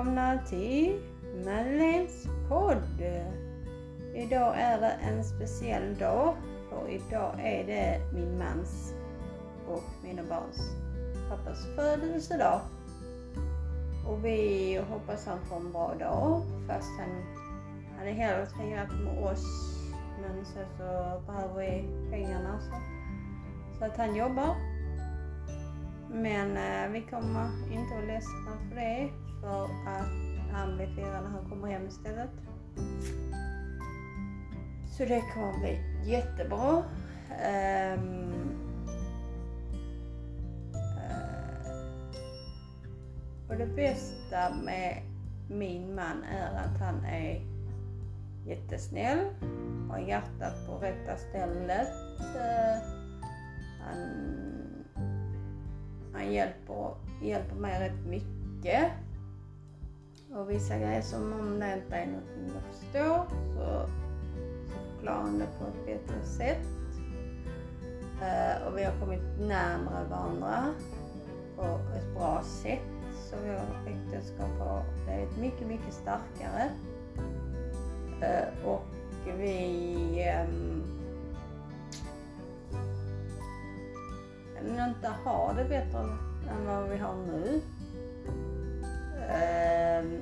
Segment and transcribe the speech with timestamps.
[0.00, 1.00] välkomna till
[1.44, 3.02] Madeleines podd.
[4.14, 6.34] Idag är det en speciell dag
[6.70, 8.94] för idag är det min mans
[9.68, 10.76] och mina barns
[11.28, 12.60] pappas födelsedag.
[14.08, 17.10] Och vi hoppas han får en bra dag fast han
[17.98, 19.44] hade hellre firat med oss
[20.22, 22.76] men sen så behöver vi pengarna så,
[23.78, 24.56] så att han jobbar
[26.12, 31.30] men eh, vi kommer inte att ledsna för det för att han blir firad när
[31.30, 32.30] han kommer hem istället.
[34.96, 36.82] Så det kommer bli jättebra.
[37.96, 38.32] Um,
[40.74, 41.70] uh,
[43.48, 45.02] och det bästa med
[45.48, 47.42] min man är att han är
[48.46, 49.18] jättesnäll,
[49.90, 51.88] har hjärtat på rätta stället.
[52.20, 53.00] Uh,
[53.80, 54.30] han
[56.12, 58.92] han hjälper, hjälper mig rätt mycket.
[60.34, 63.86] Och vissa grejer som om det inte är någonting jag förstår så,
[64.68, 66.66] så förklarar han det på ett bättre sätt.
[68.22, 70.74] Uh, och vi har kommit närmare varandra
[71.56, 71.62] på
[71.96, 72.80] ett bra sätt.
[73.12, 76.70] Så vårt äktenskap har blivit mycket, mycket starkare.
[78.22, 78.86] Uh, och
[79.38, 80.82] vi um,
[84.60, 85.98] inte ha det bättre
[86.50, 87.60] än vad vi har nu.
[89.30, 90.20] Ehm,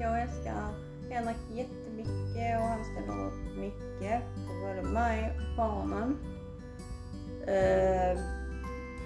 [0.00, 0.74] jag älskar
[1.10, 6.16] Henrik jättemycket och han ställer upp mycket för både mig och barnen.
[7.46, 8.18] Ehm,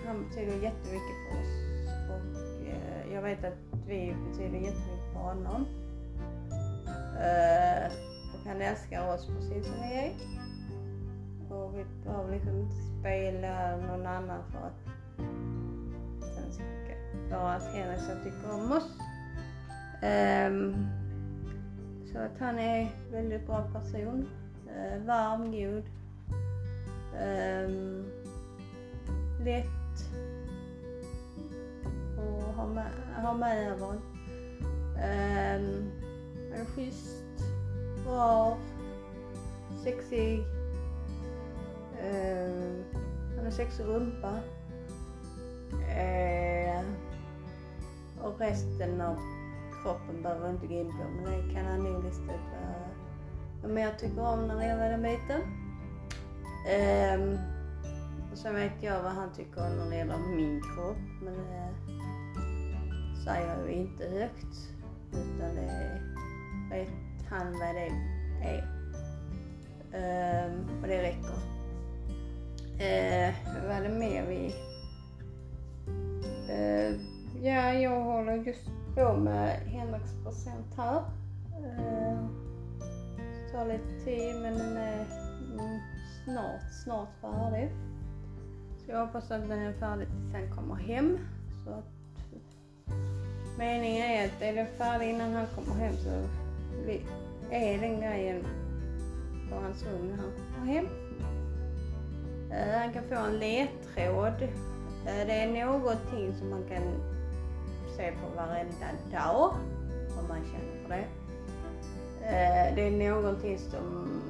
[0.07, 1.69] han betyder jättemycket för oss
[2.11, 5.67] och eh, jag vet att vi betyder jättemycket för honom.
[7.21, 7.93] Ehm,
[8.35, 10.13] och han älskar oss precis som vi är.
[11.51, 15.19] Och vi behöver liksom inte spela någon annan för att
[17.29, 18.15] för att Henrik ska
[18.55, 18.91] om oss.
[20.03, 20.89] Um,
[22.13, 24.29] så att han är en väldigt bra person.
[24.67, 25.85] Uh, varm, god.
[27.23, 28.05] Um,
[29.45, 29.67] lätt
[32.17, 33.73] Och ha med, ha med.
[33.73, 33.99] Um,
[36.53, 37.25] han är schysst,
[38.05, 38.59] bra,
[39.85, 40.45] sexig
[42.03, 42.85] Um,
[43.37, 44.41] han har sexig rumpa.
[45.73, 46.85] Uh,
[48.23, 49.19] och resten av
[49.83, 52.89] kroppen behöver jag inte gå in på, men det kan han nog lista ut eh,
[53.63, 55.41] vad mer jag tycker om när det gäller den biten.
[56.69, 57.39] Um,
[58.33, 61.75] och sen vet jag vad han tycker om när det gäller min kropp, men det
[63.25, 64.73] säger jag ju inte högt.
[65.13, 66.01] Utan det
[66.71, 66.89] vet
[67.31, 67.93] han vad det
[68.43, 68.63] är.
[70.49, 71.39] Um, och det räcker.
[72.79, 73.35] Uh,
[73.69, 74.55] vad är det mer vi...
[78.99, 80.97] på med Henriks present här.
[81.65, 82.19] Eh,
[83.17, 85.07] det tar lite tid men den är
[85.53, 85.81] mm,
[86.25, 87.71] snart, snart färdig.
[88.79, 91.19] Så jag hoppas att den är färdig tills han kommer hem.
[91.65, 91.85] Så att
[93.59, 96.11] meningen är att är den färdig innan han kommer hem så
[97.51, 98.45] är den grejen
[99.51, 100.87] på hans rum när han kommer hem.
[102.53, 104.43] Eh, han kan få en ledtråd.
[105.07, 107.18] Eh, det är någonting som man kan
[107.99, 109.53] se på varenda dag
[110.19, 111.07] om man känner för det.
[112.75, 114.23] Det är någonting som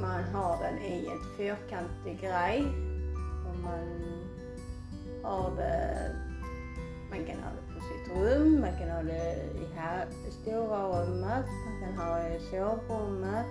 [0.00, 2.64] man har den i en fyrkantig grej.
[3.46, 3.88] Och man
[5.22, 6.10] har det,
[7.10, 10.06] man kan ha det på sitt rum, man kan ha det i här,
[10.42, 13.46] stora rummet, man kan ha det i sovrummet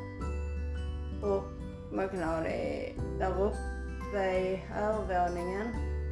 [1.24, 1.44] och
[1.92, 5.68] man kan ha det där uppe i övervåningen.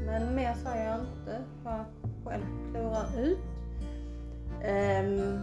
[0.05, 3.39] Men mer säger jag inte för att själv klura ut.
[4.61, 5.39] Um,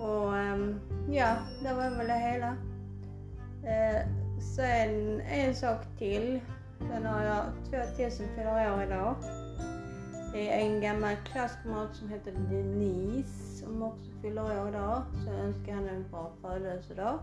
[0.00, 2.50] och um, ja, det var väl det hela.
[3.62, 4.08] Uh,
[4.56, 6.40] sen en sak till.
[6.78, 9.14] Sen har jag två till som fyller år idag.
[10.32, 15.02] Det är en gammal klasskamrat som heter Denise som också fyller år idag.
[15.24, 17.18] Så jag önskar henne en bra födelsedag.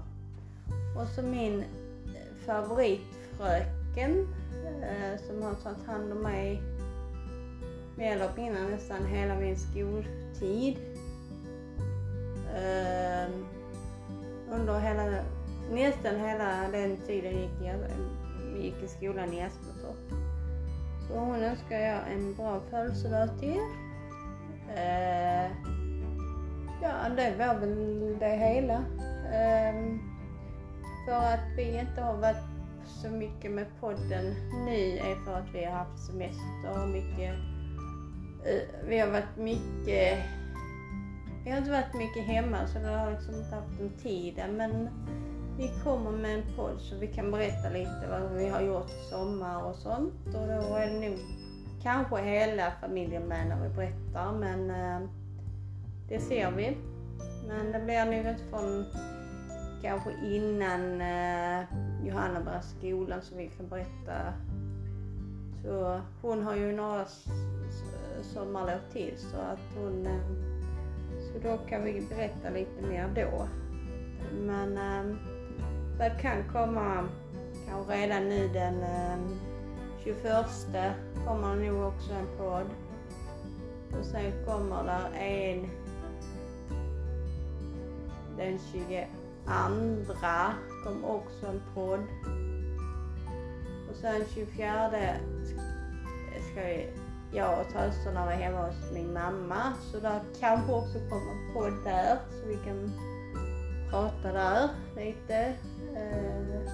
[0.97, 1.63] Och så min
[2.45, 4.27] favoritfröken
[4.81, 6.61] eh, som har tagit hand om mig
[7.99, 10.77] mer innan nästan hela min skoltid.
[14.51, 15.23] Under hela,
[15.71, 17.79] nästan hela den tiden gick jag
[18.61, 20.13] gick i skolan i Aspetorp.
[21.07, 23.61] Så hon önskar jag en bra födelsedag till.
[24.75, 25.51] Eh,
[26.81, 28.83] ja, det var väl det hela.
[29.33, 29.97] Eh,
[31.05, 32.43] för att vi inte har varit
[32.85, 34.25] så mycket med podden
[34.65, 37.48] nu är för att vi har haft semester och mycket
[38.49, 40.19] Eh, vi har varit mycket...
[41.43, 44.89] Vi har inte varit mycket hemma så vi har liksom inte haft den tiden men
[45.57, 49.09] vi kommer med en podd så vi kan berätta lite vad vi har gjort i
[49.09, 51.19] sommar och sånt och då är det nog
[51.83, 55.09] kanske hela familjen med när vi berättar men eh,
[56.09, 56.77] det ser vi.
[57.47, 58.85] Men det blir nog inte från
[59.81, 61.65] kanske innan eh,
[62.05, 64.33] Johanna börjar skolan så vi kan berätta.
[65.63, 67.05] Så hon har ju några
[68.23, 70.21] sommarlov till så att hon eh,
[71.19, 73.47] så då kan vi berätta lite mer då.
[74.33, 75.15] Men eh,
[75.97, 77.09] det kan komma
[77.67, 79.17] kanske redan nu den eh,
[80.03, 80.25] 21
[81.25, 82.69] kommer nog också en podd.
[83.99, 85.69] Och sen kommer där en
[88.37, 89.05] den 22
[90.83, 91.99] kom också en podd.
[93.89, 94.89] Och sen 24
[96.51, 96.61] ska
[97.31, 99.73] jag och töserna var hemma hos min mamma.
[99.91, 102.91] Så där kanske också kommer en podd där så vi kan
[103.89, 105.53] prata där lite.
[105.95, 106.71] Eh,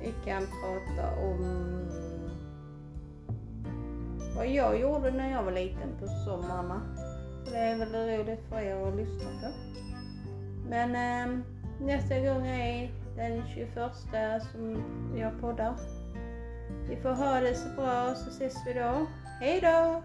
[0.00, 1.68] vi kan prata om
[4.36, 6.82] vad jag gjorde när jag var liten på somrarna.
[7.44, 9.48] Det är väl roligt för er att lyssna på.
[10.68, 11.38] Men eh,
[11.80, 13.70] nästa gång är den 21
[14.52, 14.82] som
[15.16, 15.97] jag poddar.
[16.88, 19.06] Vi får ha det så bra så ses vi då.
[19.40, 20.02] Hej då!